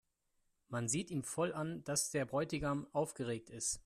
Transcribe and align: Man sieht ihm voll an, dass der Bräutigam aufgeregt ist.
Man 0.69 0.87
sieht 0.87 1.11
ihm 1.11 1.23
voll 1.23 1.53
an, 1.53 1.83
dass 1.83 2.09
der 2.09 2.25
Bräutigam 2.25 2.87
aufgeregt 2.91 3.51
ist. 3.51 3.79